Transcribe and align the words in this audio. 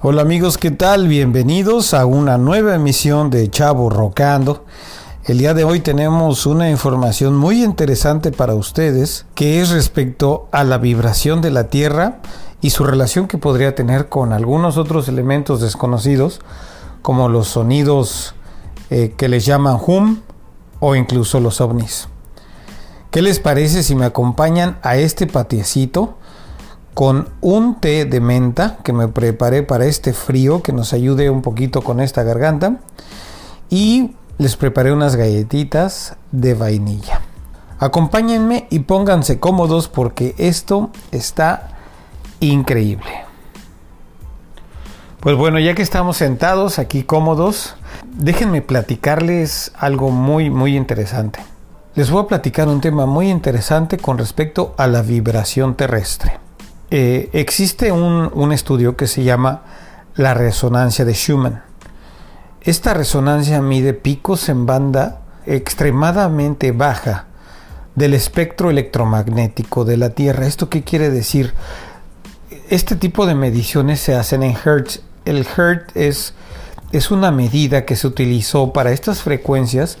Hola 0.00 0.22
amigos, 0.22 0.58
¿qué 0.58 0.70
tal? 0.70 1.08
Bienvenidos 1.08 1.92
a 1.92 2.06
una 2.06 2.38
nueva 2.38 2.76
emisión 2.76 3.30
de 3.30 3.50
Chavo 3.50 3.90
Rocando. 3.90 4.64
El 5.24 5.38
día 5.38 5.54
de 5.54 5.64
hoy 5.64 5.80
tenemos 5.80 6.46
una 6.46 6.70
información 6.70 7.36
muy 7.36 7.64
interesante 7.64 8.30
para 8.30 8.54
ustedes 8.54 9.26
que 9.34 9.60
es 9.60 9.70
respecto 9.70 10.46
a 10.52 10.62
la 10.62 10.78
vibración 10.78 11.40
de 11.40 11.50
la 11.50 11.64
Tierra 11.64 12.20
y 12.60 12.70
su 12.70 12.84
relación 12.84 13.26
que 13.26 13.38
podría 13.38 13.74
tener 13.74 14.08
con 14.08 14.32
algunos 14.32 14.76
otros 14.76 15.08
elementos 15.08 15.60
desconocidos 15.60 16.42
como 17.02 17.28
los 17.28 17.48
sonidos 17.48 18.36
eh, 18.90 19.14
que 19.16 19.28
les 19.28 19.44
llaman 19.44 19.80
hum 19.84 20.20
o 20.78 20.94
incluso 20.94 21.40
los 21.40 21.60
ovnis. 21.60 22.06
¿Qué 23.10 23.20
les 23.20 23.40
parece 23.40 23.82
si 23.82 23.96
me 23.96 24.04
acompañan 24.04 24.78
a 24.82 24.96
este 24.96 25.26
patiecito? 25.26 26.17
Con 26.98 27.28
un 27.42 27.76
té 27.76 28.06
de 28.06 28.18
menta 28.20 28.78
que 28.82 28.92
me 28.92 29.06
preparé 29.06 29.62
para 29.62 29.84
este 29.84 30.12
frío 30.12 30.64
que 30.64 30.72
nos 30.72 30.92
ayude 30.92 31.30
un 31.30 31.42
poquito 31.42 31.82
con 31.82 32.00
esta 32.00 32.24
garganta 32.24 32.80
y 33.70 34.16
les 34.36 34.56
preparé 34.56 34.92
unas 34.92 35.14
galletitas 35.14 36.16
de 36.32 36.54
vainilla. 36.54 37.20
Acompáñenme 37.78 38.66
y 38.68 38.80
pónganse 38.80 39.38
cómodos 39.38 39.86
porque 39.86 40.34
esto 40.38 40.90
está 41.12 41.68
increíble. 42.40 43.12
Pues 45.20 45.36
bueno, 45.36 45.60
ya 45.60 45.76
que 45.76 45.82
estamos 45.82 46.16
sentados 46.16 46.80
aquí 46.80 47.04
cómodos, 47.04 47.76
déjenme 48.12 48.60
platicarles 48.60 49.70
algo 49.78 50.10
muy 50.10 50.50
muy 50.50 50.76
interesante. 50.76 51.38
Les 51.94 52.10
voy 52.10 52.24
a 52.24 52.26
platicar 52.26 52.66
un 52.66 52.80
tema 52.80 53.06
muy 53.06 53.30
interesante 53.30 53.98
con 53.98 54.18
respecto 54.18 54.74
a 54.76 54.88
la 54.88 55.02
vibración 55.02 55.76
terrestre. 55.76 56.47
Eh, 56.90 57.28
existe 57.34 57.92
un, 57.92 58.52
estudio 58.52 58.96
que 58.96 59.06
se 59.06 59.22
llama 59.22 59.62
la 60.16 60.32
resonancia 60.32 61.04
de 61.04 61.12
Schumann. 61.12 61.62
Esta 62.62 62.94
resonancia 62.94 63.60
mide 63.60 63.92
picos 63.92 64.48
en 64.48 64.64
banda 64.64 65.20
extremadamente 65.44 66.72
baja 66.72 67.26
del 67.94 68.14
espectro 68.14 68.70
electromagnético 68.70 69.84
de 69.84 69.98
la 69.98 70.10
Tierra. 70.10 70.46
¿Esto 70.46 70.70
qué 70.70 70.82
quiere 70.82 71.10
decir? 71.10 71.52
Este 72.70 72.96
tipo 72.96 73.26
de 73.26 73.34
mediciones 73.34 74.00
se 74.00 74.14
hacen 74.14 74.42
en 74.42 74.56
Hertz. 74.56 75.02
El 75.26 75.46
Hertz 75.46 75.94
es, 75.94 76.34
es 76.92 77.10
una 77.10 77.30
medida 77.30 77.84
que 77.84 77.96
se 77.96 78.06
utilizó 78.06 78.72
para 78.72 78.92
estas 78.92 79.22
frecuencias 79.22 79.98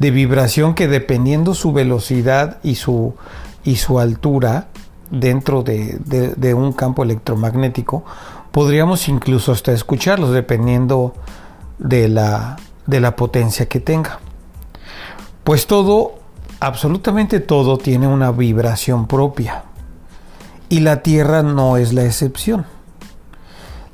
de 0.00 0.10
vibración 0.10 0.74
que 0.74 0.88
dependiendo 0.88 1.54
su 1.54 1.72
velocidad 1.72 2.58
y 2.64 2.74
su, 2.74 3.14
y 3.62 3.76
su 3.76 4.00
altura, 4.00 4.68
dentro 5.14 5.62
de, 5.62 6.54
un 6.54 6.72
campo 6.72 7.02
electromagnético, 7.02 8.04
podríamos 8.50 9.08
incluso 9.08 9.52
hasta 9.52 9.72
escucharlos 9.72 10.32
dependiendo 10.32 11.14
de 11.78 12.08
la, 12.08 12.56
de 12.86 13.00
la 13.00 13.16
potencia 13.16 13.66
que 13.66 13.80
tenga. 13.80 14.20
Pues 15.44 15.66
todo, 15.66 16.14
absolutamente 16.60 17.40
todo 17.40 17.78
tiene 17.78 18.06
una 18.06 18.30
vibración 18.32 19.06
propia 19.06 19.64
y 20.68 20.80
la 20.80 21.02
Tierra 21.02 21.42
no 21.42 21.76
es 21.76 21.92
la 21.92 22.04
excepción. 22.04 22.66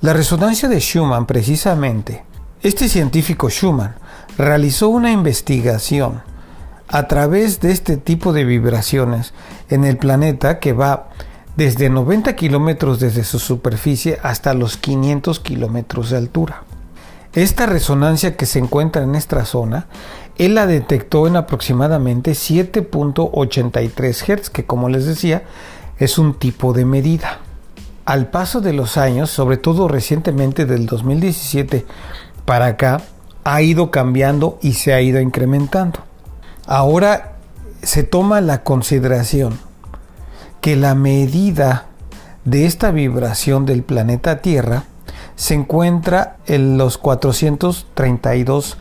La 0.01 0.13
resonancia 0.13 0.69
de 0.69 0.81
Schumann, 0.81 1.27
precisamente, 1.27 2.25
este 2.63 2.89
científico 2.89 3.51
Schumann 3.51 3.97
realizó 4.39 4.89
una 4.89 5.13
investigación 5.13 6.23
a 6.91 7.07
través 7.07 7.61
de 7.61 7.71
este 7.71 7.97
tipo 7.97 8.33
de 8.33 8.45
vibraciones 8.45 9.33
en 9.69 9.85
el 9.85 9.97
planeta 9.97 10.59
que 10.59 10.73
va 10.73 11.11
desde 11.57 11.89
90 11.89 12.35
kilómetros 12.35 12.99
desde 12.99 13.23
su 13.23 13.39
superficie 13.39 14.19
hasta 14.23 14.55
los 14.55 14.77
500 14.77 15.39
kilómetros 15.41 16.11
de 16.11 16.17
altura. 16.17 16.65
Esta 17.33 17.67
resonancia 17.67 18.37
que 18.37 18.45
se 18.45 18.59
encuentra 18.59 19.05
en 19.05 19.15
esta 19.15 19.45
zona, 19.45 19.87
él 20.37 20.57
la 20.57 20.67
detectó 20.67 21.29
en 21.29 21.37
aproximadamente 21.37 22.33
7.83 22.33 24.41
Hz, 24.41 24.51
que 24.51 24.67
como 24.67 24.89
les 24.89 25.05
decía, 25.05 25.45
es 25.99 26.19
un 26.19 26.35
tipo 26.35 26.73
de 26.73 26.85
medida. 26.85 27.39
Al 28.05 28.31
paso 28.31 28.61
de 28.61 28.73
los 28.73 28.97
años, 28.97 29.31
sobre 29.31 29.59
todo 29.59 29.87
recientemente 29.87 30.67
del 30.67 30.87
2017 30.87 31.87
para 32.47 32.67
acá, 32.67 33.01
ha 33.45 33.63
ido 33.63 33.93
cambiando 33.93 34.59
y 34.61 34.73
se 34.73 34.93
ha 34.93 35.01
ido 35.01 35.21
incrementando. 35.21 36.10
Ahora 36.71 37.33
se 37.83 38.05
toma 38.05 38.41
la 38.41 38.63
consideración 38.63 39.59
que 40.61 40.77
la 40.77 40.95
medida 40.95 41.87
de 42.45 42.65
esta 42.65 42.93
vibración 42.93 43.67
del 43.67 43.83
planeta 43.83 44.41
Tierra 44.41 44.85
se 45.35 45.55
encuentra 45.55 46.37
en 46.47 46.79
los 46.79 46.97
432 46.97 48.77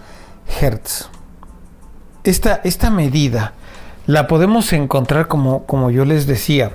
Hz. 0.61 1.09
Esta, 2.23 2.61
esta 2.63 2.91
medida 2.91 3.53
la 4.05 4.27
podemos 4.27 4.71
encontrar, 4.71 5.27
como, 5.27 5.65
como 5.65 5.89
yo 5.89 6.05
les 6.05 6.27
decía, 6.27 6.73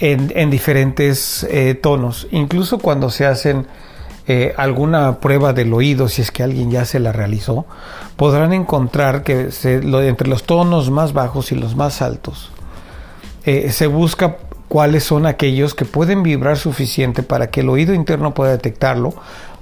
en, 0.00 0.50
diferentes 0.50 1.46
eh, 1.50 1.78
tonos, 1.80 2.26
incluso 2.32 2.80
cuando 2.80 3.10
se 3.10 3.26
hacen 3.26 3.68
eh, 4.28 4.54
alguna 4.56 5.18
prueba 5.18 5.52
del 5.52 5.72
oído, 5.74 6.08
si 6.08 6.22
es 6.22 6.30
que 6.30 6.42
alguien 6.42 6.70
ya 6.70 6.84
se 6.84 7.00
la 7.00 7.12
realizó, 7.12 7.66
podrán 8.16 8.52
encontrar 8.52 9.22
que 9.24 9.48
entre 9.62 10.28
los 10.28 10.44
tonos 10.44 10.90
más 10.90 11.12
bajos 11.12 11.50
y 11.52 11.56
los 11.56 11.74
más 11.74 12.02
altos 12.02 12.52
eh, 13.44 13.72
se 13.72 13.88
busca 13.88 14.36
cuáles 14.68 15.04
son 15.04 15.26
aquellos 15.26 15.74
que 15.74 15.84
pueden 15.84 16.22
vibrar 16.22 16.56
suficiente 16.56 17.22
para 17.22 17.50
que 17.50 17.60
el 17.60 17.68
oído 17.68 17.92
interno 17.92 18.32
pueda 18.32 18.52
detectarlo, 18.52 19.12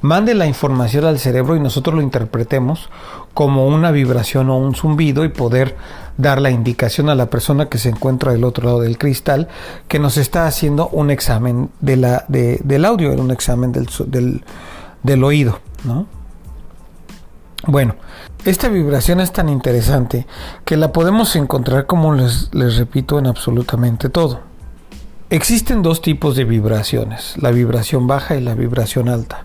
mande 0.02 0.34
la 0.34 0.46
información 0.46 1.06
al 1.06 1.18
cerebro 1.18 1.56
y 1.56 1.60
nosotros 1.60 1.94
lo 1.96 2.02
interpretemos 2.02 2.90
como 3.32 3.66
una 3.66 3.90
vibración 3.90 4.50
o 4.50 4.58
un 4.58 4.74
zumbido 4.74 5.24
y 5.24 5.30
poder 5.30 5.76
dar 6.20 6.40
la 6.40 6.50
indicación 6.50 7.08
a 7.08 7.14
la 7.14 7.30
persona 7.30 7.68
que 7.68 7.78
se 7.78 7.88
encuentra 7.88 8.32
del 8.32 8.44
otro 8.44 8.66
lado 8.66 8.80
del 8.80 8.98
cristal 8.98 9.48
que 9.88 9.98
nos 9.98 10.16
está 10.16 10.46
haciendo 10.46 10.88
un 10.88 11.10
examen 11.10 11.70
de 11.80 11.96
la, 11.96 12.24
del 12.28 12.84
audio, 12.84 13.12
un 13.12 13.30
examen 13.30 13.72
del, 13.72 13.88
del, 14.06 14.44
del 15.02 15.24
oído. 15.24 15.58
¿no? 15.84 16.06
Bueno, 17.66 17.96
esta 18.44 18.68
vibración 18.68 19.20
es 19.20 19.32
tan 19.32 19.48
interesante 19.48 20.26
que 20.64 20.76
la 20.76 20.92
podemos 20.92 21.36
encontrar, 21.36 21.86
como 21.86 22.14
les, 22.14 22.48
les 22.54 22.76
repito, 22.76 23.18
en 23.18 23.26
absolutamente 23.26 24.08
todo. 24.08 24.40
Existen 25.28 25.82
dos 25.82 26.00
tipos 26.02 26.36
de 26.36 26.44
vibraciones, 26.44 27.34
la 27.36 27.50
vibración 27.50 28.06
baja 28.06 28.34
y 28.36 28.40
la 28.40 28.54
vibración 28.54 29.08
alta. 29.08 29.44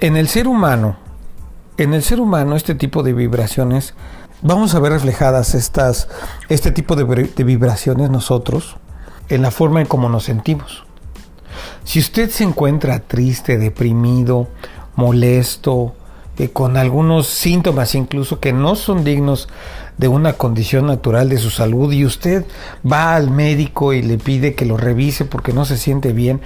En 0.00 0.16
el 0.16 0.28
ser 0.28 0.48
humano, 0.48 0.96
en 1.76 1.94
el 1.94 2.02
ser 2.02 2.20
humano 2.20 2.56
este 2.56 2.74
tipo 2.74 3.02
de 3.02 3.12
vibraciones, 3.12 3.94
vamos 4.42 4.74
a 4.74 4.80
ver 4.80 4.92
reflejadas 4.92 5.54
estas, 5.54 6.08
este 6.48 6.70
tipo 6.70 6.96
de, 6.96 7.04
vibraciones 7.44 8.10
nosotros 8.10 8.76
en 9.28 9.42
la 9.42 9.50
forma 9.50 9.80
en 9.80 9.86
cómo 9.86 10.08
nos 10.08 10.24
sentimos. 10.24 10.84
Si 11.84 11.98
usted 11.98 12.30
se 12.30 12.44
encuentra 12.44 13.00
triste, 13.00 13.58
deprimido, 13.58 14.48
molesto, 14.96 15.94
eh, 16.38 16.50
con 16.50 16.76
algunos 16.76 17.26
síntomas 17.26 17.94
incluso 17.94 18.38
que 18.38 18.52
no 18.52 18.76
son 18.76 19.02
dignos 19.02 19.48
de 19.96 20.06
una 20.06 20.34
condición 20.34 20.86
natural 20.86 21.28
de 21.28 21.38
su 21.38 21.50
salud 21.50 21.92
y 21.92 22.04
usted 22.04 22.44
va 22.90 23.16
al 23.16 23.30
médico 23.30 23.92
y 23.92 24.02
le 24.02 24.18
pide 24.18 24.54
que 24.54 24.64
lo 24.64 24.76
revise 24.76 25.24
porque 25.24 25.52
no 25.52 25.64
se 25.64 25.76
siente 25.76 26.12
bien 26.12 26.40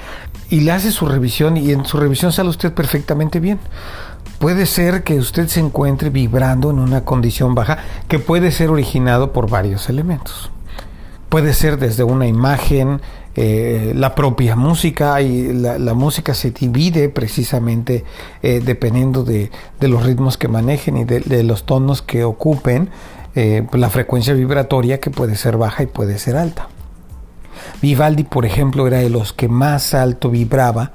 y 0.49 0.61
le 0.61 0.73
hace 0.73 0.93
su 0.93 1.07
revisión 1.07 1.59
y 1.59 1.73
en 1.73 1.85
su 1.85 1.99
revisión 1.99 2.33
sale 2.33 2.49
usted 2.49 2.73
perfectamente 2.73 3.39
bien. 3.39 3.59
Puede 4.39 4.67
ser 4.67 5.05
que 5.05 5.19
usted 5.19 5.49
se 5.49 5.61
encuentre 5.61 6.11
vibrando 6.11 6.71
en 6.71 6.79
una 6.79 7.05
condición 7.05 7.55
baja 7.55 7.79
que 8.09 8.19
puede 8.19 8.51
ser 8.51 8.71
originado 8.71 9.33
por 9.33 9.49
varios 9.49 9.89
elementos. 9.89 10.51
Puede 11.29 11.55
ser 11.55 11.79
desde 11.79 12.05
una 12.05 12.27
imagen, 12.27 13.01
eh, 13.35 13.93
la 13.97 14.15
propia 14.15 14.57
música 14.57 15.23
y 15.23 15.53
la, 15.55 15.95
música 15.95 16.35
se 16.35 16.51
divide 16.51 17.09
precisamente 17.09 18.05
eh, 18.43 18.61
dependiendo 18.63 19.25
de, 19.25 19.51
los 19.81 20.05
ritmos 20.05 20.37
que 20.37 20.49
manejen 20.49 20.99
y 20.99 21.05
de 21.05 21.43
los 21.43 21.65
tonos 21.65 22.03
que 22.03 22.25
ocupen 22.25 22.91
eh, 23.35 23.67
la 23.73 23.89
frecuencia 23.89 24.35
vibratoria 24.35 25.01
que 25.01 25.11
puede 25.11 25.37
ser 25.37 25.57
baja 25.57 25.83
y 25.83 25.87
puede 25.87 26.19
ser 26.19 26.37
alta. 26.37 26.69
Vivaldi, 27.81 28.25
por 28.25 28.45
ejemplo, 28.45 28.87
era 28.87 28.99
de 28.99 29.09
los 29.09 29.33
que 29.33 29.49
más 29.49 29.95
alto 29.95 30.29
vibraba 30.29 30.93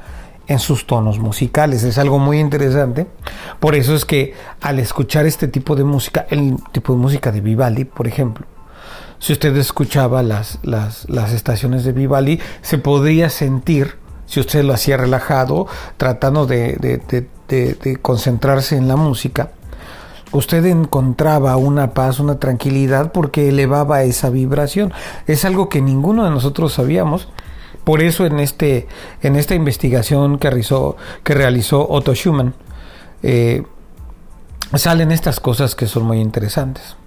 en 0.48 0.60
sus 0.60 0.88
tonos 0.88 1.20
musicales. 1.20 1.84
Es 1.84 1.98
algo 1.98 2.20
muy 2.20 2.40
interesante. 2.40 3.08
Por 3.60 3.76
eso 3.76 3.96
es 3.96 4.06
que 4.06 4.34
al 4.62 4.80
escuchar 4.80 5.26
este 5.26 5.48
tipo 5.48 5.76
de 5.76 5.84
música, 5.84 6.26
el 6.30 6.56
tipo 6.72 6.94
de 6.94 7.00
música 7.00 7.32
de 7.32 7.42
Vivaldi, 7.42 7.86
por 7.86 8.08
ejemplo, 8.08 8.46
si 9.20 9.34
usted 9.34 9.56
escuchaba 9.58 10.24
las, 10.24 10.60
las, 10.64 11.10
las 11.10 11.34
estaciones 11.34 11.84
de 11.84 11.92
Vivaldi, 11.92 12.40
se 12.62 12.78
podría 12.78 13.30
sentir, 13.30 13.96
si 14.26 14.40
usted 14.40 14.64
lo 14.64 14.74
hacía 14.74 14.98
relajado, 14.98 15.68
tratando 15.98 16.46
de, 16.46 16.78
de 17.48 17.98
concentrarse 18.02 18.78
en 18.78 18.88
la 18.88 18.96
música, 18.96 19.52
usted 20.32 20.66
encontraba 20.66 21.58
una 21.58 21.94
paz, 21.94 22.20
una 22.20 22.40
tranquilidad 22.40 23.12
porque 23.12 23.50
elevaba 23.50 24.04
esa 24.04 24.30
vibración. 24.30 24.94
Es 25.26 25.46
algo 25.46 25.70
que 25.70 25.82
ninguno 25.82 26.24
de 26.24 26.30
nosotros 26.30 26.74
sabíamos, 26.74 27.28
Por 27.88 28.04
eso 28.04 28.26
en, 28.26 28.42
este, 28.42 28.86
en 29.22 29.38
esta 29.38 29.56
investigación 29.56 30.40
que 30.40 30.50
realizó, 30.50 31.88
Otto 31.90 32.14
Schumann, 32.14 32.54
eh, 33.24 33.64
salen 34.74 35.14
estas 35.14 35.40
cosas 35.40 35.74
que 35.74 35.88
son 35.88 36.04
muy 36.04 36.20
interesantes. 36.20 36.98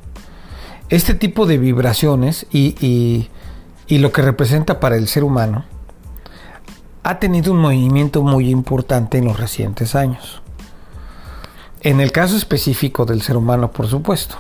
Este 0.89 1.15
tipo 1.15 1.45
de 1.45 1.59
vibraciones 1.59 2.47
y, 2.51 3.29
y 3.89 3.99
lo 3.99 4.11
que 4.11 4.23
representa 4.23 4.81
para 4.81 4.97
el 4.97 5.07
ser 5.07 5.23
humano 5.23 5.67
ha 7.03 7.19
tenido 7.19 7.53
un 7.53 7.59
movimiento 7.59 8.23
muy 8.23 8.49
importante 8.49 9.19
en 9.19 9.27
los 9.27 9.39
recientes 9.39 9.95
años. 9.95 10.41
En 11.83 12.01
el 12.01 12.11
caso 12.11 12.39
específico 12.39 13.05
del 13.05 13.21
ser 13.21 13.37
humano, 13.37 13.71
por 13.71 13.87
supuesto. 13.87 14.37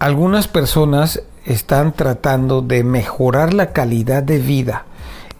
Algunas 0.00 0.48
personas 0.48 1.22
están 1.46 1.94
tratando 1.94 2.60
de 2.60 2.84
mejorar 2.84 3.54
la 3.54 3.72
calidad 3.72 4.22
de 4.22 4.38
vida 4.38 4.84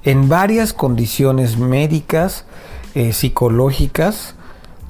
en 0.05 0.29
varias 0.29 0.73
condiciones 0.73 1.59
médicas, 1.59 2.45
eh, 2.95 3.13
psicológicas 3.13 4.35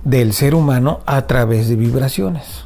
del 0.04 0.32
ser 0.32 0.54
humano 0.54 1.00
a 1.06 1.26
través 1.26 1.68
de 1.68 1.76
vibraciones. 1.76 2.64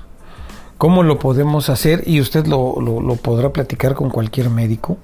¿Cómo 0.79 1.03
lo 1.03 1.19
podemos 1.19 1.71
hacer? 1.71 2.03
Y 2.07 2.21
usted 2.21 2.47
lo, 2.47 2.81
lo 2.81 3.17
podrá 3.17 3.53
platicar 3.53 3.95
con 3.95 4.11
cualquier 4.11 4.51
médico. 4.51 4.99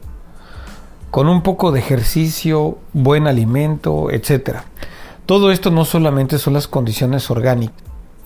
Con 1.10 1.28
un 1.28 1.42
poco 1.42 1.72
de 1.72 1.81
ejercicio, 1.81 2.78
buen 2.92 3.26
alimento, 3.26 4.10
etc. 4.10 4.58
Todo 5.26 5.50
esto 5.50 5.70
no 5.70 5.84
solamente 5.84 6.38
son 6.38 6.54
las 6.54 6.69
condiciones 6.69 7.31
orgánicas, 7.31 7.76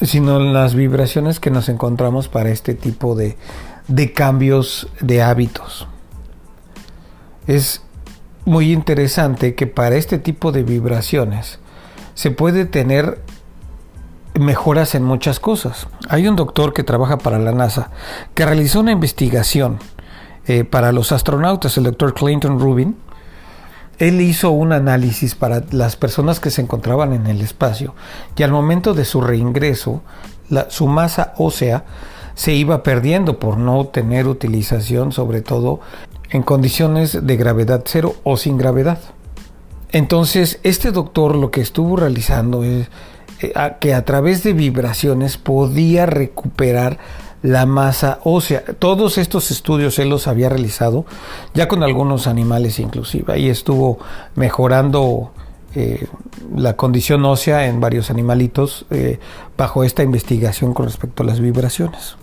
sino 0.03 0.39
las 0.41 0.75
vibraciones 0.75 1.39
que 1.39 1.51
nos 1.51 1.69
encontramos 1.69 2.29
para 2.29 2.51
este 2.51 2.75
tipo 2.75 3.15
de, 3.15 3.37
de 3.89 4.13
cambios 4.13 4.89
de 5.01 5.23
hábitos. 5.23 5.87
Es 7.47 7.83
muy 8.45 8.73
interesante 8.73 9.55
que 9.55 9.67
para 9.67 9.97
este 9.97 10.19
tipo 10.19 10.53
de 10.53 10.63
vibraciones 10.63 11.59
se 12.15 12.31
puede 12.31 12.65
tener 12.65 13.21
mejoras 14.39 14.95
en 14.95 15.05
muchas 15.05 15.41
cosas. 15.41 15.87
Hay 16.09 16.27
un 16.27 16.37
doctor 16.37 16.73
que 16.73 16.83
trabaja 16.83 17.19
para 17.19 17.39
la 17.39 17.53
NASA 17.53 17.91
que 18.35 18.45
realizó 18.45 18.81
una 18.81 18.93
investigación 18.93 19.79
eh, 20.47 20.65
para 20.65 20.93
los 20.93 21.13
astronautas, 21.13 21.77
el 21.79 21.85
doctor 21.85 22.15
Clinton 22.15 22.59
Rubin. 22.59 22.97
Él 23.99 24.21
hizo 24.21 24.51
un 24.51 24.73
análisis 24.73 25.37
para 25.37 25.63
las 25.71 25.97
personas 25.97 26.41
que 26.41 26.51
se 26.51 26.61
encontraban 26.61 27.13
en 27.13 27.29
el 27.29 27.41
espacio 27.41 27.95
y 28.37 28.43
al 28.43 28.51
momento 28.51 28.93
de 28.93 29.05
su 29.05 29.21
reingreso, 29.21 30.03
su 30.69 30.89
masa 30.89 31.33
ósea 31.39 31.85
se 32.35 32.53
iba 32.53 32.83
perdiendo 32.83 33.39
por 33.39 33.57
no 33.57 33.87
tener 33.87 34.27
utilización, 34.27 35.13
sobre 35.13 35.41
todo 35.41 35.81
en 36.35 36.43
condiciones 36.43 37.25
de 37.25 37.37
gravedad 37.37 37.85
cero 37.87 38.17
o 38.25 38.37
sin 38.37 38.59
gravedad. 38.59 38.99
Entonces, 39.93 40.59
este 40.65 40.91
doctor 40.91 41.37
lo 41.37 41.53
que 41.53 41.61
estuvo 41.61 41.95
realizando 41.95 42.65
es 42.65 42.89
eh, 43.41 43.55
que 43.81 43.95
a 43.95 44.05
través 44.05 44.43
de 44.43 44.53
vibraciones 44.53 45.39
podía 45.39 46.07
recuperar 46.07 46.99
la 47.43 47.67
masa 47.67 48.19
ósea. 48.25 48.65
Todos 48.81 49.17
estos 49.17 49.53
estudios 49.53 49.97
él 50.01 50.09
los 50.09 50.27
había 50.27 50.49
realizado 50.49 51.07
ya 51.55 51.69
con 51.69 51.85
algunos 51.85 52.27
animales 52.27 52.81
inclusive. 52.81 53.33
Ahí 53.33 53.49
estuvo 53.49 54.01
mejorando 54.35 55.31
eh, 55.77 56.05
la 56.57 56.75
condición 56.75 57.25
ósea 57.27 57.67
en 57.67 57.79
varios 57.79 58.11
animalitos 58.11 58.87
eh, 58.91 59.21
bajo 59.57 59.85
esta 59.85 60.03
investigación 60.03 60.75
con 60.75 60.87
respecto 60.87 61.23
a 61.23 61.27
las 61.27 61.39
vibraciones. 61.39 62.17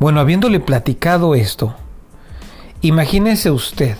Bueno, 0.00 0.18
habiéndole 0.18 0.58
platicado 0.58 1.36
esto, 1.36 1.76
imagínese 2.82 3.50
usted 3.50 3.96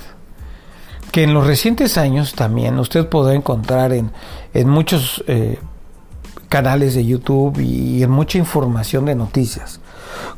que 1.12 1.24
en 1.24 1.34
los 1.34 1.46
recientes 1.46 1.98
años 1.98 2.34
también 2.34 2.78
usted 2.78 3.08
podrá 3.08 3.34
encontrar 3.34 3.92
en, 3.92 4.12
muchos 4.68 5.24
eh, 5.26 5.58
canales 6.48 6.94
de 6.94 7.04
YouTube 7.04 7.58
y 7.58 8.02
en 8.02 8.10
mucha 8.10 8.38
información 8.38 9.06
de 9.06 9.14
noticias 9.14 9.80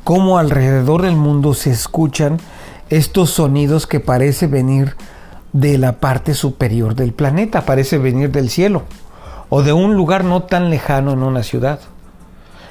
cómo 0.04 0.38
alrededor 0.38 1.02
del 1.02 1.16
mundo 1.16 1.54
se 1.54 1.70
escuchan 1.70 2.38
estos 2.90 3.30
sonidos 3.30 3.86
que 3.86 4.00
parece 4.00 4.46
venir 4.46 4.96
de 5.52 5.78
la 5.78 5.98
parte 5.98 6.34
superior 6.34 6.94
del 6.94 7.12
planeta, 7.12 7.64
parece 7.64 7.98
venir 7.98 8.30
del 8.30 8.50
cielo 8.50 8.82
o 9.48 9.62
de 9.62 9.72
un 9.72 9.94
lugar 9.94 10.24
no 10.24 10.42
tan 10.42 10.70
lejano 10.70 11.12
en 11.12 11.22
una 11.22 11.42
ciudad. 11.42 11.80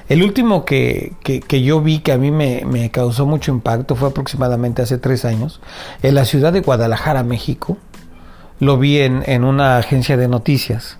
El 0.09 0.23
último 0.23 0.65
que, 0.65 1.13
yo 1.49 1.81
vi 1.81 1.99
que 1.99 2.11
a 2.11 2.17
mí 2.17 2.31
me, 2.31 2.91
causó 2.91 3.25
mucho 3.25 3.51
impacto 3.51 3.95
fue 3.95 4.09
aproximadamente 4.09 4.81
hace 4.81 4.97
tres 4.97 5.25
años, 5.25 5.61
en 6.03 6.15
la 6.15 6.25
ciudad 6.25 6.53
de 6.53 6.61
Guadalajara, 6.61 7.23
México. 7.23 7.77
Lo 8.59 8.77
vi 8.77 8.99
en, 8.99 9.23
en 9.25 9.43
una 9.43 9.77
agencia 9.77 10.17
de 10.17 10.27
noticias, 10.27 10.97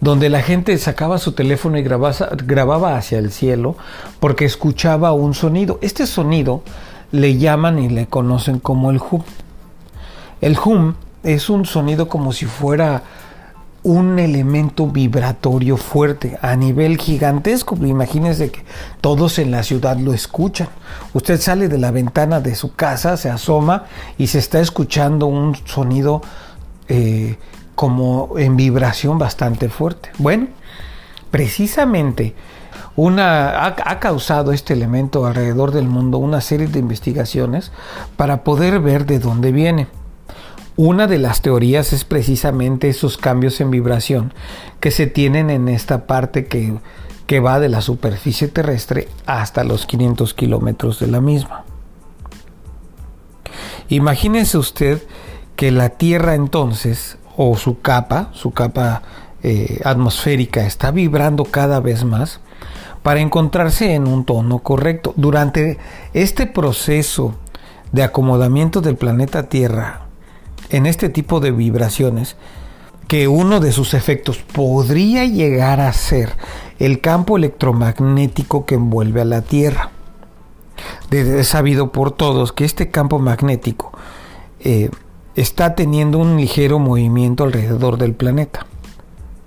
donde 0.00 0.28
la 0.28 0.42
gente 0.42 0.76
sacaba 0.78 1.18
su 1.18 1.32
teléfono 1.32 1.78
y 1.78 1.82
grababa 1.82 2.96
hacia 2.96 3.18
el 3.18 3.30
cielo 3.30 3.76
porque 4.18 4.44
escuchaba 4.44 5.12
un 5.12 5.34
sonido. 5.34 5.78
Este 5.82 6.06
sonido 6.06 6.62
le 7.12 7.38
llaman 7.38 7.78
y 7.78 7.88
le 7.88 8.06
conocen 8.06 8.58
como 8.58 8.90
el 8.90 8.98
hum. 8.98 9.22
El 10.40 10.58
hum 10.64 10.94
es 11.22 11.50
un 11.50 11.66
sonido 11.66 12.08
como 12.08 12.32
si 12.32 12.46
fuera 12.46 13.02
un 13.82 14.18
elemento 14.18 14.86
vibratorio 14.86 15.76
fuerte 15.76 16.38
a 16.42 16.54
nivel 16.56 16.98
gigantesco. 16.98 17.76
Imagínense 17.76 18.50
que 18.50 18.64
todos 19.00 19.38
en 19.38 19.50
la 19.50 19.62
ciudad 19.62 19.96
lo 19.96 20.12
escuchan. 20.12 20.68
Usted 21.14 21.40
sale 21.40 21.68
de 21.68 21.78
la 21.78 21.90
ventana 21.90 22.40
de 22.40 22.54
su 22.54 22.74
casa, 22.74 23.16
se 23.16 23.30
asoma 23.30 23.84
y 24.18 24.26
se 24.26 24.38
está 24.38 24.60
escuchando 24.60 25.26
un 25.26 25.56
sonido 25.64 26.20
eh, 26.88 27.36
como 27.74 28.38
en 28.38 28.56
vibración 28.56 29.18
bastante 29.18 29.68
fuerte. 29.68 30.10
Bueno, 30.18 30.48
precisamente 31.30 32.34
una, 32.96 33.64
ha, 33.64 34.00
causado 34.00 34.52
este 34.52 34.74
elemento 34.74 35.24
alrededor 35.24 35.72
del 35.72 35.86
mundo 35.86 36.18
una 36.18 36.40
serie 36.42 36.66
de 36.66 36.80
investigaciones 36.80 37.72
para 38.16 38.44
poder 38.44 38.80
ver 38.80 39.06
de 39.06 39.18
dónde 39.18 39.52
viene. 39.52 39.86
Una 40.82 41.06
de 41.06 41.18
las 41.18 41.42
teorías 41.42 41.92
es 41.92 42.06
precisamente 42.06 42.88
esos 42.88 43.18
cambios 43.18 43.60
en 43.60 43.70
vibración 43.70 44.32
que 44.80 44.90
se 44.90 45.06
tienen 45.06 45.50
en 45.50 45.68
esta 45.68 46.06
parte 46.06 46.46
que, 46.46 46.72
que 47.26 47.38
va 47.38 47.60
de 47.60 47.68
la 47.68 47.82
superficie 47.82 48.48
terrestre 48.48 49.06
hasta 49.26 49.62
los 49.62 49.84
500 49.84 50.32
kilómetros 50.32 50.98
de 50.98 51.08
la 51.08 51.20
misma. 51.20 51.66
Imagínense 53.90 54.56
usted 54.56 55.02
que 55.54 55.70
la 55.70 55.90
Tierra 55.90 56.34
entonces, 56.34 57.18
o 57.36 57.58
su 57.58 57.82
capa, 57.82 58.30
su 58.32 58.52
capa 58.52 59.02
eh, 59.42 59.82
atmosférica, 59.84 60.64
está 60.64 60.92
vibrando 60.92 61.44
cada 61.44 61.80
vez 61.80 62.04
más 62.04 62.40
para 63.02 63.20
encontrarse 63.20 63.92
en 63.92 64.08
un 64.08 64.24
tono 64.24 64.60
correcto. 64.60 65.12
Durante 65.18 65.76
este 66.14 66.46
proceso 66.46 67.34
de 67.92 68.02
acomodamiento 68.02 68.80
del 68.80 68.96
planeta 68.96 69.50
Tierra 69.50 70.06
en 70.70 70.86
este 70.86 71.08
tipo 71.08 71.40
de 71.40 71.50
vibraciones 71.50 72.36
que 73.10 73.26
uno 73.26 73.58
de 73.58 73.72
sus 73.72 73.94
efectos 73.94 74.38
podría 74.38 75.24
llegar 75.24 75.80
a 75.80 75.92
ser 75.92 76.30
el 76.78 77.00
campo 77.00 77.36
electromagnético 77.36 78.64
que 78.66 78.76
envuelve 78.76 79.20
a 79.20 79.24
la 79.24 79.42
Tierra. 79.42 79.90
Es 81.10 81.48
sabido 81.48 81.90
por 81.90 82.12
todos 82.12 82.52
que 82.52 82.64
este 82.64 82.90
campo 82.90 83.18
magnético 83.18 83.90
eh, 84.60 84.90
está 85.34 85.74
teniendo 85.74 86.18
un 86.18 86.36
ligero 86.36 86.78
movimiento 86.78 87.42
alrededor 87.42 87.98
del 87.98 88.14
planeta. 88.14 88.66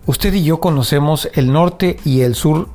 Usted 0.05 0.33
y 0.33 0.43
yo 0.43 0.59
conocemos 0.59 1.29
el 1.33 1.53
norte 1.53 1.97
y 2.03 2.21
el 2.21 2.35
sur 2.35 2.67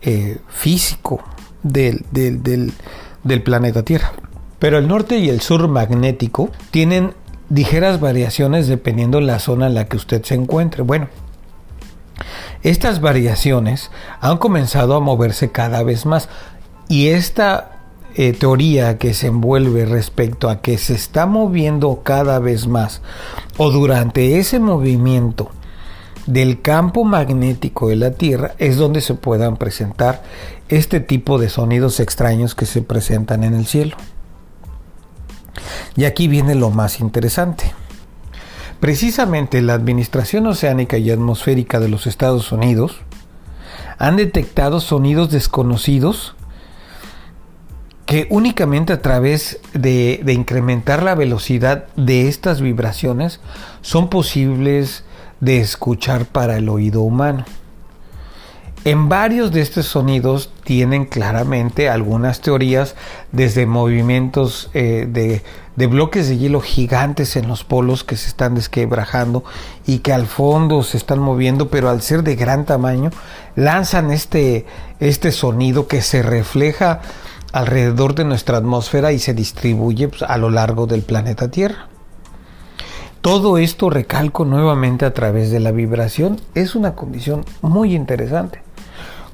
eh, 0.00 0.38
físico 0.48 1.20
del, 1.62 2.04
del 2.10 3.42
planeta 3.42 3.84
Tierra. 3.84 4.12
Pero 4.58 4.78
el 4.78 4.88
norte 4.88 5.18
y 5.18 5.28
el 5.28 5.40
sur 5.40 5.68
magnético 5.68 6.50
tienen 6.72 7.14
ligeras 7.50 8.00
variaciones 8.00 8.66
dependiendo 8.68 9.18
de 9.18 9.24
la 9.24 9.38
zona 9.38 9.66
en 9.66 9.74
la 9.74 9.86
que 9.86 9.96
usted 9.96 10.22
se 10.24 10.34
encuentre. 10.34 10.82
Bueno, 10.82 11.08
estas 12.62 13.00
variaciones 13.00 13.90
han 14.20 14.38
comenzado 14.38 14.94
a 14.94 15.00
moverse 15.00 15.50
cada 15.50 15.82
vez 15.82 16.06
más 16.06 16.28
y 16.88 17.08
esta 17.08 17.72
eh, 18.14 18.32
teoría 18.32 18.98
que 18.98 19.14
se 19.14 19.28
envuelve 19.28 19.86
respecto 19.86 20.48
a 20.50 20.60
que 20.60 20.78
se 20.78 20.94
está 20.94 21.26
moviendo 21.26 22.02
cada 22.02 22.38
vez 22.38 22.66
más 22.66 23.00
o 23.56 23.70
durante 23.70 24.38
ese 24.38 24.60
movimiento 24.60 25.50
del 26.26 26.60
campo 26.60 27.04
magnético 27.04 27.88
de 27.88 27.96
la 27.96 28.12
Tierra 28.12 28.54
es 28.58 28.76
donde 28.76 29.00
se 29.00 29.14
puedan 29.14 29.56
presentar 29.56 30.22
este 30.68 31.00
tipo 31.00 31.38
de 31.38 31.48
sonidos 31.48 32.00
extraños 32.00 32.54
que 32.54 32.66
se 32.66 32.82
presentan 32.82 33.44
en 33.44 33.54
el 33.54 33.66
cielo. 33.66 33.96
Y 35.96 36.04
aquí 36.04 36.28
viene 36.28 36.54
lo 36.54 36.70
más 36.70 37.00
interesante. 37.00 37.72
Precisamente 38.80 39.62
la 39.62 39.74
Administración 39.74 40.46
Oceánica 40.46 40.98
y 40.98 41.10
Atmosférica 41.10 41.78
de 41.78 41.88
los 41.88 42.06
Estados 42.06 42.50
Unidos 42.50 42.96
han 43.98 44.16
detectado 44.16 44.80
sonidos 44.80 45.30
desconocidos 45.30 46.34
que 48.06 48.26
únicamente 48.30 48.92
a 48.92 49.00
través 49.00 49.60
de, 49.72 50.22
incrementar 50.26 51.02
la 51.02 51.14
velocidad 51.14 51.86
de 51.96 52.28
estas 52.28 52.60
vibraciones 52.60 53.40
son 53.80 54.10
posibles 54.10 55.04
de 55.40 55.60
escuchar 55.60 56.26
para 56.26 56.56
el 56.56 56.68
oído 56.68 57.02
humano. 57.02 57.44
En 58.84 59.08
varios 59.08 59.52
de 59.52 59.60
estos 59.60 59.86
sonidos 59.86 60.50
tienen 60.64 61.04
claramente 61.04 61.88
algunas 61.88 62.40
teorías, 62.40 62.96
desde 63.30 63.64
movimientos 63.64 64.70
eh, 64.74 65.06
de, 65.08 65.86
bloques 65.86 66.28
de 66.28 66.36
hielo 66.36 66.60
gigantes 66.60 67.36
en 67.36 67.46
los 67.46 67.62
polos 67.62 68.02
que 68.02 68.16
se 68.16 68.26
están 68.26 68.56
desquebrajando 68.56 69.44
y 69.86 69.98
que 69.98 70.12
al 70.12 70.26
fondo 70.26 70.82
se 70.82 70.96
están 70.96 71.20
moviendo, 71.20 71.68
pero 71.68 71.90
al 71.90 72.02
ser 72.02 72.24
de 72.24 72.34
gran 72.34 72.64
tamaño, 72.64 73.10
lanzan 73.54 74.10
este, 74.10 74.66
este 74.98 75.30
sonido 75.30 75.86
que 75.86 76.02
se 76.02 76.24
refleja 76.24 77.02
alrededor 77.52 78.16
de 78.16 78.24
nuestra 78.24 78.58
atmósfera 78.58 79.12
y 79.12 79.20
se 79.20 79.32
distribuye 79.32 80.08
pues, 80.08 80.22
a 80.22 80.36
lo 80.38 80.50
largo 80.50 80.88
del 80.88 81.02
planeta 81.02 81.52
Tierra. 81.52 81.86
Todo 83.20 83.58
esto, 83.58 83.90
recalco 83.90 84.44
nuevamente 84.44 85.04
a 85.04 85.14
través 85.14 85.52
de 85.52 85.60
la 85.60 85.70
vibración, 85.70 86.40
es 86.56 86.74
una 86.74 86.96
condición 86.96 87.44
muy 87.60 87.94
interesante 87.94 88.71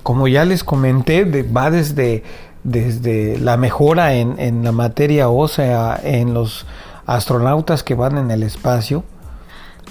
como 0.08 0.26
ya 0.26 0.46
les 0.46 0.64
comenté, 0.64 1.22
va 1.42 1.70
desde, 1.70 2.22
desde 2.64 3.36
la 3.36 3.58
mejora 3.58 4.14
en, 4.14 4.64
la 4.64 4.72
materia 4.72 5.28
ósea 5.28 6.00
en 6.02 6.32
los 6.32 6.64
astronautas 7.04 7.82
que 7.82 7.94
van 7.94 8.16
en 8.16 8.30
el 8.30 8.42
espacio, 8.42 9.04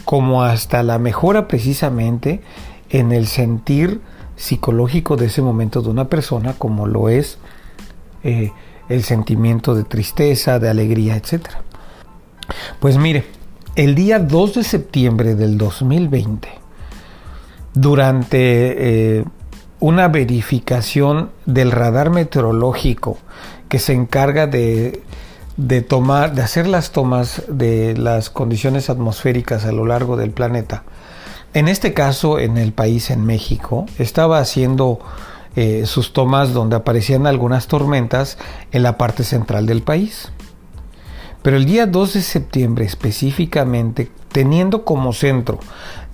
como 0.06 0.42
hasta 0.42 0.82
la 0.82 0.98
mejora 0.98 1.48
precisamente 1.48 2.42
en 2.90 3.12
el 3.12 3.28
sentir 3.28 4.02
psicológico 4.36 5.18
de 5.18 5.28
ese 5.28 5.44
momento 5.44 5.84
de 5.84 5.90
una 5.90 6.10
persona, 6.10 6.54
como 6.58 6.88
lo 6.88 7.10
es 7.10 7.38
eh, 8.24 8.52
el 8.90 9.04
sentimiento 9.04 9.76
de 9.76 9.84
tristeza, 9.84 10.58
de 10.58 10.68
alegría, 10.68 11.16
etc. 11.16 11.46
Pues 12.80 12.98
mire, 12.98 13.24
el 13.76 13.94
día 13.94 14.18
2 14.18 14.56
de 14.56 14.64
septiembre 14.64 15.36
del 15.36 15.60
2020, 15.60 16.50
durante 17.76 19.20
eh, 19.20 19.24
una 19.80 20.08
verificación 20.08 21.32
del 21.46 21.72
radar 21.72 22.10
meteorológico 22.10 23.18
que 23.70 23.80
se 23.80 23.94
encarga 23.94 24.48
de, 24.48 25.04
tomar, 25.88 26.34
de 26.34 26.42
hacer 26.42 26.68
las 26.68 26.92
tomas 26.92 27.44
de 27.48 27.96
las 27.98 28.30
condiciones 28.30 28.90
atmosféricas 28.90 29.66
a 29.66 29.72
lo 29.72 29.86
largo 29.86 30.18
del 30.18 30.32
planeta. 30.32 30.84
En 31.54 31.68
este 31.68 31.94
caso, 31.94 32.40
en 32.40 32.58
el 32.58 32.74
país, 32.74 33.10
en 33.10 33.26
México, 33.26 33.86
estaba 33.98 34.40
haciendo 34.40 35.00
eh, 35.56 35.86
sus 35.86 36.14
tomas 36.14 36.54
donde 36.54 36.76
aparecían 36.76 37.26
algunas 37.26 37.68
tormentas 37.68 38.38
en 38.72 38.84
la 38.84 38.98
parte 38.98 39.24
central 39.24 39.66
del 39.66 39.82
país. 39.82 40.32
Pero 41.42 41.58
el 41.58 41.66
día 41.66 41.86
2 41.86 42.14
de 42.14 42.22
septiembre 42.22 42.86
específicamente, 42.86 44.12
teniendo 44.32 44.84
como 44.84 45.14
centro 45.14 45.60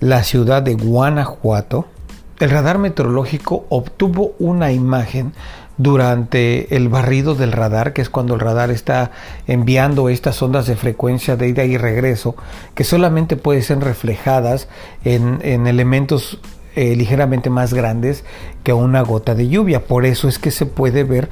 la 0.00 0.22
ciudad 0.22 0.62
de 0.62 0.74
Guanajuato, 0.74 1.86
el 2.40 2.50
radar 2.50 2.78
meteorológico 2.78 3.66
obtuvo 3.68 4.34
una 4.38 4.72
imagen 4.72 5.32
durante 5.76 6.76
el 6.76 6.88
barrido 6.88 7.34
del 7.34 7.52
radar, 7.52 7.92
que 7.92 8.02
es 8.02 8.10
cuando 8.10 8.34
el 8.34 8.40
radar 8.40 8.70
está 8.70 9.10
enviando 9.46 10.08
estas 10.08 10.40
ondas 10.42 10.66
de 10.66 10.76
frecuencia 10.76 11.36
de 11.36 11.48
ida 11.48 11.64
y 11.64 11.76
regreso, 11.76 12.36
que 12.74 12.84
solamente 12.84 13.36
pueden 13.36 13.62
ser 13.62 13.80
reflejadas 13.80 14.68
en, 15.04 15.40
elementos 15.42 16.38
eh, 16.76 16.94
ligeramente 16.96 17.50
más 17.50 17.74
grandes 17.74 18.24
que 18.62 18.72
una 18.72 19.02
gota 19.02 19.34
de 19.34 19.48
lluvia. 19.48 19.84
Por 19.86 20.06
eso 20.06 20.28
es 20.28 20.38
que 20.38 20.50
se 20.50 20.66
puede 20.66 21.04
ver 21.04 21.28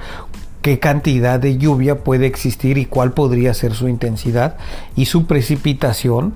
qué 0.60 0.78
cantidad 0.78 1.38
de 1.38 1.58
lluvia 1.58 2.02
puede 2.04 2.26
existir 2.26 2.78
y 2.78 2.86
cuál 2.86 3.12
podría 3.12 3.54
ser 3.54 3.74
su 3.74 3.88
intensidad 3.88 4.56
y 4.96 5.06
su 5.06 5.26
precipitación 5.26 6.34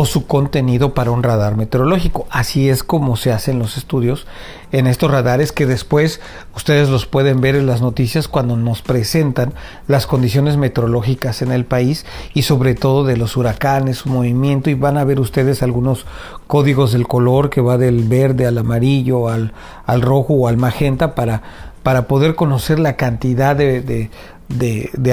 o 0.00 0.06
su 0.06 0.28
contenido 0.28 0.94
para 0.94 1.10
un 1.10 1.24
radar 1.24 1.56
meteorológico. 1.56 2.28
Así 2.30 2.68
es 2.68 2.84
como 2.84 3.16
se 3.16 3.32
hacen 3.32 3.58
los 3.58 3.76
estudios 3.76 4.28
en 4.70 4.86
estos 4.86 5.10
radares 5.10 5.50
que 5.50 5.66
después 5.66 6.20
ustedes 6.54 6.88
los 6.88 7.06
pueden 7.06 7.40
ver 7.40 7.56
en 7.56 7.66
las 7.66 7.80
noticias 7.80 8.28
cuando 8.28 8.56
nos 8.56 8.80
presentan 8.80 9.54
las 9.88 10.06
condiciones 10.06 10.56
meteorológicas 10.56 11.42
en 11.42 11.50
el 11.50 11.64
país 11.64 12.06
y 12.32 12.42
sobre 12.42 12.76
todo 12.76 13.02
de 13.02 13.16
los 13.16 13.36
huracanes, 13.36 13.98
su 13.98 14.08
movimiento 14.08 14.70
y 14.70 14.74
van 14.74 14.98
a 14.98 15.04
ver 15.04 15.18
ustedes 15.18 15.64
algunos 15.64 16.06
códigos 16.46 16.92
del 16.92 17.08
color 17.08 17.50
que 17.50 17.60
va 17.60 17.76
del 17.76 18.04
verde 18.04 18.46
al 18.46 18.58
amarillo, 18.58 19.28
al, 19.28 19.52
al 19.84 20.00
rojo 20.00 20.34
o 20.34 20.46
al 20.46 20.58
magenta 20.58 21.16
para, 21.16 21.42
para 21.82 22.06
poder 22.06 22.36
conocer 22.36 22.78
la 22.78 22.94
cantidad 22.94 23.56
de 23.56 23.80
de, 23.80 24.10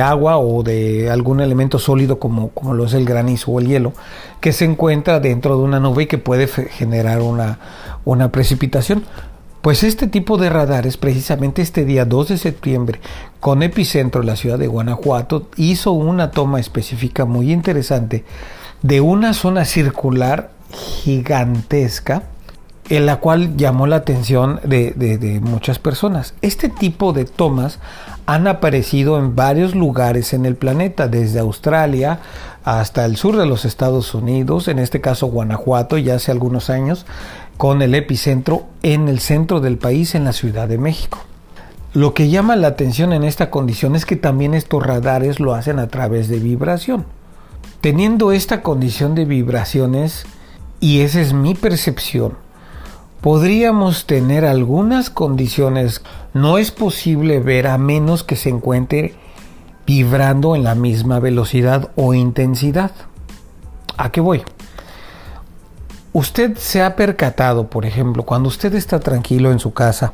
agua 0.02 0.38
o 0.38 0.64
de 0.64 1.10
algún 1.10 1.42
elemento 1.42 1.80
sólido 1.80 2.20
como, 2.20 2.50
como 2.50 2.74
lo 2.74 2.86
es 2.86 2.94
el 2.94 3.06
granizo 3.06 3.52
o 3.52 3.60
el 3.60 3.68
hielo, 3.68 3.94
que 4.40 4.54
se 4.54 4.66
encuentra 4.66 5.20
dentro 5.20 5.58
de 5.58 5.64
una 5.64 5.80
nube 5.80 6.04
y 6.04 6.08
que 6.08 6.18
puede 6.18 6.48
generar 6.48 7.22
una, 7.22 7.60
una 8.06 8.32
precipitación. 8.32 9.04
Pues 9.62 9.84
este 9.84 10.06
tipo 10.06 10.38
de 10.38 10.50
radares, 10.52 10.96
precisamente 10.98 11.64
este 11.64 11.86
día 11.86 12.06
2 12.06 12.28
de 12.30 12.38
septiembre, 12.38 13.00
con 13.40 13.64
epicentro 13.64 14.22
en 14.22 14.28
la 14.28 14.36
ciudad 14.36 14.60
de 14.60 14.68
Guanajuato, 14.68 15.48
hizo 15.56 15.92
una 15.92 16.30
toma 16.30 16.60
específica 16.60 17.26
muy 17.26 17.52
interesante 17.52 18.24
de 18.84 19.02
una 19.02 19.34
zona 19.34 19.66
circular 19.66 20.52
gigantesca 20.72 22.24
en 22.90 23.06
la 23.06 23.18
cual 23.18 23.58
llamó 23.58 23.88
la 23.88 23.96
atención 23.96 24.60
de, 24.64 25.40
muchas 25.42 25.80
personas. 25.80 26.36
Este 26.42 26.70
tipo 26.70 27.14
de 27.14 27.26
tomas 27.26 27.80
han 28.26 28.48
aparecido 28.48 29.20
en 29.20 29.36
varios 29.36 29.76
lugares 29.76 30.34
en 30.34 30.46
el 30.46 30.56
planeta, 30.56 31.08
desde 31.08 31.40
Australia 31.40 32.20
hasta 32.64 33.06
el 33.06 33.16
sur 33.18 33.38
de 33.38 33.46
los 33.46 33.66
Estados 33.66 34.16
Unidos, 34.16 34.68
en 34.68 34.80
este 34.80 35.00
caso 35.00 35.28
Guanajuato, 35.28 35.98
ya 35.98 36.16
hace 36.16 36.32
algunos 36.32 36.70
años, 36.72 37.06
con 37.58 37.82
el 37.82 37.94
epicentro 37.94 38.66
en 38.82 39.08
el 39.08 39.20
centro 39.20 39.60
del 39.60 39.78
país, 39.78 40.16
en 40.16 40.24
la 40.24 40.34
Ciudad 40.34 40.68
de 40.68 40.80
México. 40.80 41.20
Lo 41.94 42.14
que 42.14 42.30
llama 42.30 42.56
la 42.56 42.68
atención 42.68 43.14
en 43.14 43.24
esta 43.24 43.50
condición 43.50 43.96
es 43.96 44.06
que 44.06 44.16
también 44.16 44.54
estos 44.54 44.86
radares 44.86 45.40
lo 45.40 45.54
hacen 45.54 45.80
a 45.80 45.88
través 45.88 46.28
de 46.28 46.40
vibración. 46.40 47.06
Teniendo 47.80 48.32
esta 48.32 48.62
condición 48.62 49.16
de 49.16 49.26
vibraciones, 49.26 50.26
y 50.80 51.02
esa 51.02 51.22
es 51.22 51.34
mi 51.34 51.54
percepción, 51.54 52.34
podríamos 53.26 54.06
tener 54.06 54.46
algunas 54.46 55.10
condiciones. 55.10 56.04
No 56.36 56.60
es 56.60 56.70
posible 56.70 57.40
ver 57.40 57.66
a 57.66 57.80
menos 57.80 58.24
que 58.24 58.36
se 58.36 58.50
encuentre 58.50 59.16
vibrando 59.88 60.56
en 60.56 60.64
la 60.64 60.76
misma 60.76 61.20
velocidad 61.20 61.90
o 61.96 62.14
intensidad. 62.14 62.92
¿A 63.98 64.12
qué 64.12 64.22
voy? 64.22 64.44
Usted 66.14 66.56
se 66.60 66.84
ha 66.84 66.96
percatado, 66.96 67.68
por 67.68 67.88
ejemplo, 67.88 68.22
cuando 68.22 68.48
usted 68.48 68.76
está 68.76 69.00
tranquilo 69.00 69.52
en 69.52 69.58
su 69.58 69.74
casa 69.74 70.14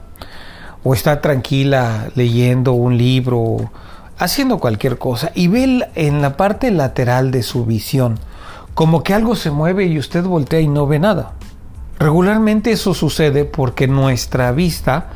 o 0.82 0.94
está 0.94 1.20
tranquila 1.20 2.08
leyendo 2.16 2.72
un 2.72 2.98
libro, 2.98 3.72
haciendo 4.20 4.58
cualquier 4.58 4.98
cosa 4.98 5.34
y 5.36 5.50
ve 5.50 5.86
en 5.96 6.22
la 6.22 6.38
parte 6.38 6.72
lateral 6.72 7.32
de 7.32 7.44
su 7.44 7.66
visión 7.66 8.20
como 8.74 9.04
que 9.04 9.14
algo 9.14 9.36
se 9.36 9.52
mueve 9.52 9.86
y 9.88 10.00
usted 10.00 10.24
voltea 10.24 10.62
y 10.62 10.70
no 10.70 10.88
ve 10.88 11.00
nada. 11.00 11.34
Regularmente 12.02 12.72
eso 12.72 12.96
sucede 12.96 13.46
porque 13.46 13.88
nuestra 13.88 14.52
vista 14.52 15.10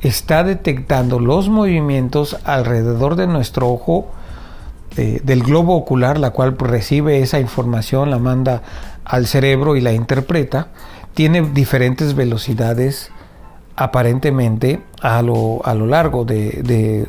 está 0.00 0.44
detectando 0.44 1.18
los 1.18 1.48
movimientos 1.48 2.36
alrededor 2.44 3.16
de 3.16 3.26
nuestro 3.26 3.68
ojo 3.68 4.12
del 4.94 5.42
globo 5.42 5.74
ocular, 5.74 6.16
la 6.16 6.30
cual 6.30 6.56
recibe 6.56 7.22
esa 7.22 7.40
información, 7.40 8.10
la 8.10 8.20
manda 8.20 8.62
al 9.04 9.26
cerebro 9.26 9.74
y 9.74 9.80
la 9.80 9.92
interpreta, 9.92 10.68
tiene 11.12 11.42
diferentes 11.42 12.14
velocidades 12.14 13.10
aparentemente 13.74 14.80
a 15.02 15.22
lo, 15.22 15.60
a 15.64 15.74
lo 15.74 15.86
largo 15.86 16.24
de, 16.24 17.08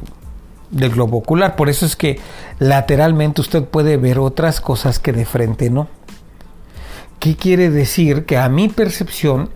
del 0.71 0.89
globo 0.89 1.19
ocular. 1.19 1.55
Por 1.55 1.69
eso 1.69 1.85
es 1.85 1.95
que 1.95 2.19
lateralmente 2.57 3.41
usted 3.41 3.63
puede 3.63 3.97
ver 3.97 4.17
otras 4.17 4.59
cosas 4.59 4.97
que 4.97 5.13
de 5.13 5.25
frente 5.25 5.69
no. 5.69 5.87
¿Qué 7.19 7.35
quiere 7.35 7.69
decir? 7.69 8.25
Que 8.25 8.37
a 8.37 8.47
mi 8.49 8.69
percepción, 8.69 9.49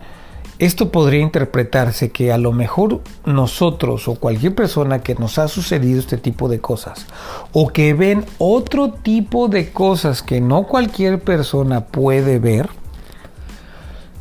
esto 0.58 0.92
podría 0.92 1.20
interpretarse 1.20 2.10
que 2.10 2.32
a 2.32 2.38
lo 2.38 2.52
mejor 2.52 3.00
nosotros 3.24 4.06
o 4.06 4.14
cualquier 4.14 4.54
persona 4.54 5.02
que 5.02 5.14
nos 5.14 5.38
ha 5.38 5.48
sucedido 5.48 5.98
este 5.98 6.18
tipo 6.18 6.48
de 6.48 6.60
cosas 6.60 7.06
o 7.52 7.68
que 7.68 7.92
ven 7.94 8.24
otro 8.38 8.92
tipo 8.92 9.48
de 9.48 9.70
cosas 9.70 10.22
que 10.22 10.40
no 10.40 10.64
cualquier 10.64 11.20
persona 11.20 11.86
puede 11.86 12.38
ver, 12.38 12.68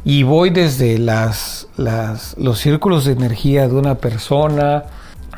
y 0.05 0.23
voy 0.23 0.49
desde 0.49 0.97
las, 0.97 1.67
los 1.77 2.59
círculos 2.59 3.05
de 3.05 3.13
energía 3.13 3.67
de 3.67 3.75
una 3.75 3.95
persona, 3.95 4.83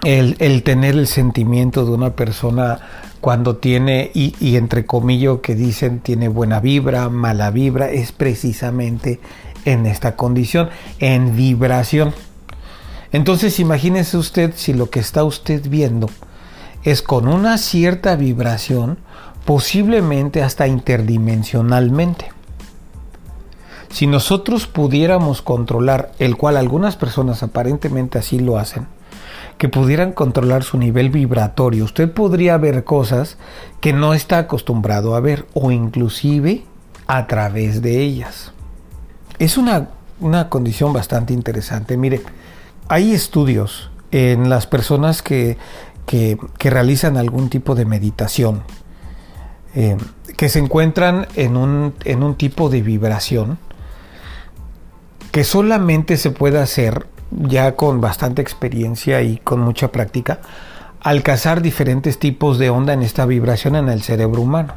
el, 0.03 0.35
el, 0.39 0.63
tener 0.63 0.95
el 0.95 1.07
sentimiento 1.07 1.85
de 1.85 1.91
una 1.91 2.11
persona 2.11 2.79
cuando 3.25 3.55
tiene, 3.55 4.11
y, 4.13 4.55
entre 4.55 4.85
comillas 4.85 5.39
que 5.41 5.55
dicen 5.55 5.99
tiene 5.99 6.27
buena 6.27 6.59
vibra, 6.59 7.09
mala 7.09 7.49
vibra, 7.49 7.89
es 7.89 8.11
precisamente 8.11 9.19
en 9.65 9.87
esta 9.87 10.15
condición, 10.15 10.69
en 10.99 11.35
vibración. 11.35 12.13
Entonces 13.11 13.59
imagínese 13.59 14.17
usted 14.17 14.53
si 14.55 14.75
lo 14.75 14.91
que 14.91 14.99
está 14.99 15.23
usted 15.23 15.67
viendo 15.67 16.07
es 16.83 17.01
con 17.01 17.27
una 17.27 17.57
cierta 17.57 18.15
vibración, 18.15 18.99
posiblemente 19.43 20.43
hasta 20.43 20.67
interdimensionalmente. 20.67 22.31
Si 23.89 24.05
nosotros 24.05 24.67
pudiéramos 24.67 25.41
controlar, 25.41 26.11
el 26.19 26.37
cual 26.37 26.57
algunas 26.57 26.95
personas 26.95 27.41
aparentemente 27.41 28.19
así 28.19 28.37
lo 28.37 28.59
hacen, 28.59 28.85
que 29.57 29.69
pudieran 29.69 30.11
controlar 30.11 30.63
su 30.63 30.77
nivel 30.77 31.09
vibratorio, 31.09 31.85
usted 31.85 32.11
podría 32.11 32.57
ver 32.57 32.83
cosas 32.83 33.37
que 33.79 33.93
no 33.93 34.13
está 34.13 34.39
acostumbrado 34.39 35.15
a 35.15 35.19
ver 35.19 35.45
o 35.53 35.71
inclusive 35.71 36.63
a 37.07 37.27
través 37.27 37.81
de 37.81 38.01
ellas. 38.01 38.51
Es 39.39 39.57
una, 39.57 39.89
una 40.19 40.49
condición 40.49 40.93
bastante 40.93 41.33
interesante. 41.33 41.97
Mire, 41.97 42.21
hay 42.87 43.13
estudios 43.13 43.91
en 44.11 44.49
las 44.49 44.67
personas 44.67 45.21
que, 45.21 45.57
que, 46.05 46.37
realizan 46.69 47.17
algún 47.17 47.49
tipo 47.49 47.75
de 47.75 47.85
meditación, 47.85 48.63
eh, 49.73 49.97
que 50.37 50.49
se 50.49 50.59
encuentran 50.59 51.27
en 51.35 51.57
un, 51.57 51.93
en 52.03 52.23
un 52.23 52.35
tipo 52.35 52.69
de 52.69 52.81
vibración 52.81 53.57
que 55.31 55.43
solamente 55.43 56.15
se 56.15 56.31
puede 56.31 56.59
hacer 56.59 57.07
ya 57.31 57.75
con 57.75 58.01
bastante 58.01 58.41
experiencia 58.41 59.21
y 59.21 59.37
con 59.37 59.59
mucha 59.59 59.91
práctica, 59.91 60.39
al 61.01 61.23
cazar 61.23 61.61
diferentes 61.61 62.19
tipos 62.19 62.57
de 62.57 62.69
onda 62.69 62.93
en 62.93 63.03
esta 63.03 63.25
vibración 63.25 63.75
en 63.75 63.89
el 63.89 64.01
cerebro 64.01 64.41
humano. 64.41 64.73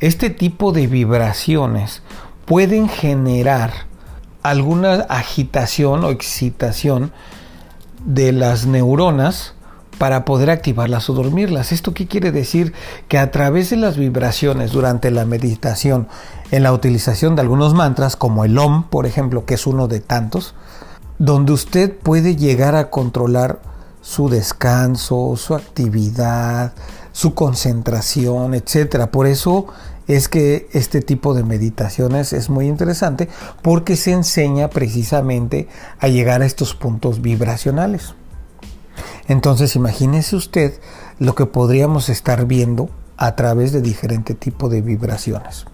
Este 0.00 0.30
tipo 0.30 0.72
de 0.72 0.86
vibraciones 0.86 2.02
pueden 2.46 2.88
generar 2.88 3.70
alguna 4.42 4.94
agitación 5.08 6.04
o 6.04 6.10
excitación 6.10 7.12
de 8.04 8.32
las 8.32 8.66
neuronas 8.66 9.54
para 9.98 10.24
poder 10.24 10.48
activarlas 10.48 11.10
o 11.10 11.12
dormirlas. 11.12 11.72
¿Esto 11.72 11.92
qué 11.92 12.06
quiere 12.06 12.32
decir? 12.32 12.72
Que 13.06 13.18
a 13.18 13.30
través 13.30 13.68
de 13.68 13.76
las 13.76 13.98
vibraciones 13.98 14.72
durante 14.72 15.10
la 15.10 15.26
meditación, 15.26 16.08
en 16.50 16.62
la 16.62 16.72
utilización 16.72 17.36
de 17.36 17.42
algunos 17.42 17.74
mantras, 17.74 18.16
como 18.16 18.46
el 18.46 18.56
OM, 18.56 18.84
por 18.84 19.04
ejemplo, 19.04 19.44
que 19.44 19.54
es 19.54 19.66
uno 19.66 19.88
de 19.88 20.00
tantos, 20.00 20.54
donde 21.20 21.52
usted 21.52 21.94
puede 21.94 22.34
llegar 22.34 22.74
a 22.74 22.88
controlar 22.88 23.60
su 24.00 24.30
descanso, 24.30 25.36
su 25.36 25.54
actividad, 25.54 26.72
su 27.12 27.34
concentración, 27.34 28.54
etc. 28.54 29.06
Por 29.10 29.26
eso 29.26 29.66
es 30.08 30.30
que 30.30 30.70
este 30.72 31.02
tipo 31.02 31.34
de 31.34 31.44
meditaciones 31.44 32.32
es 32.32 32.48
muy 32.48 32.68
interesante 32.68 33.28
porque 33.60 33.96
se 33.96 34.12
enseña 34.12 34.70
precisamente 34.70 35.68
a 35.98 36.08
llegar 36.08 36.40
a 36.40 36.46
estos 36.46 36.74
puntos 36.74 37.20
vibracionales. 37.20 38.14
Entonces 39.28 39.76
imagínese 39.76 40.36
usted 40.36 40.80
lo 41.18 41.34
que 41.34 41.44
podríamos 41.44 42.08
estar 42.08 42.46
viendo 42.46 42.88
a 43.18 43.36
través 43.36 43.72
de 43.72 43.82
diferente 43.82 44.32
tipo 44.32 44.70
de 44.70 44.80
vibraciones. 44.80 45.66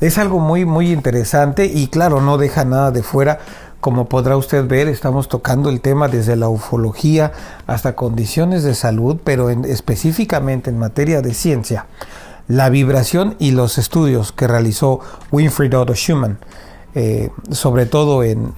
Es 0.00 0.16
algo 0.16 0.38
muy, 0.38 0.64
muy 0.64 0.92
interesante 0.92 1.66
y 1.66 1.88
claro, 1.88 2.22
no 2.22 2.38
deja 2.38 2.64
nada 2.64 2.90
de 2.90 3.02
fuera. 3.02 3.38
Como 3.80 4.08
podrá 4.08 4.36
usted 4.36 4.66
ver, 4.66 4.88
estamos 4.88 5.28
tocando 5.28 5.68
el 5.68 5.82
tema 5.82 6.08
desde 6.08 6.36
la 6.36 6.48
ufología 6.48 7.32
hasta 7.66 7.94
condiciones 7.96 8.62
de 8.62 8.74
salud, 8.74 9.18
pero 9.22 9.50
específicamente 9.50 10.70
en 10.70 10.78
materia 10.78 11.20
de 11.20 11.34
ciencia. 11.34 11.86
La 12.48 12.70
vibración 12.70 13.36
y 13.38 13.50
los 13.50 13.76
estudios 13.76 14.32
que 14.32 14.46
realizó 14.46 15.00
Winfried 15.32 15.76
Otto 15.76 15.94
Schumann, 15.94 16.38
eh, 16.94 17.30
sobre 17.50 17.84
todo 17.84 18.24
en, 18.24 18.54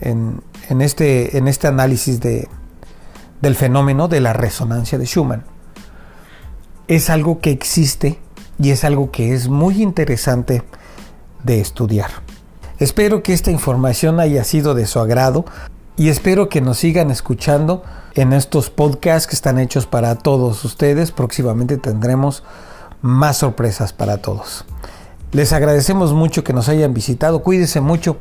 este, 0.81 1.37
en 1.37 1.49
este 1.49 1.67
análisis 1.67 2.21
de, 2.21 2.49
del 3.41 3.57
fenómeno 3.57 4.07
de 4.07 4.21
la 4.21 4.33
resonancia 4.33 4.97
de 4.97 5.07
Schumann, 5.07 5.45
es 6.87 7.11
algo 7.11 7.41
que 7.41 7.51
existe 7.51 8.19
y 8.61 8.71
es 8.71 8.85
algo 8.85 9.11
que 9.11 9.35
es 9.35 9.49
muy 9.49 9.83
interesante 9.83 10.63
de 11.43 11.61
estudiar. 11.61 12.11
Espero 12.79 13.23
que 13.23 13.33
esta 13.33 13.51
información 13.51 14.21
haya 14.21 14.45
sido 14.45 14.75
de 14.75 14.87
su 14.87 14.99
agrado 14.99 15.45
y 15.97 16.09
espero 16.09 16.49
que 16.49 16.61
nos 16.61 16.79
sigan 16.79 17.11
escuchando 17.11 17.83
en 18.15 18.33
estos 18.33 18.71
podcasts 18.71 19.29
que 19.29 19.35
están 19.35 19.59
hechos 19.59 19.87
para 19.87 20.17
todos 20.17 20.65
ustedes. 20.65 21.13
Próximamente 21.13 21.77
tendremos 21.77 22.43
más 23.03 23.39
sorpresas 23.39 23.93
para 23.93 24.19
todos. 24.19 24.65
Les 25.33 25.53
agradecemos 25.53 26.13
mucho 26.13 26.45
que 26.45 26.53
nos 26.53 26.69
hayan 26.69 26.93
visitado, 26.93 27.43
cuídense 27.43 27.81
mucho 27.81 28.19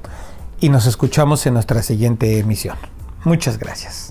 y 0.60 0.70
nos 0.70 0.86
escuchamos 0.86 1.46
en 1.46 1.56
nuestra 1.56 1.82
siguiente 1.84 2.40
emisión. 2.40 2.78
Muchas 3.24 3.58
gracias. 3.58 4.11